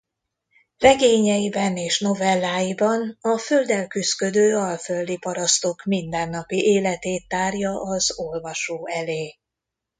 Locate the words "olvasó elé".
8.19-9.37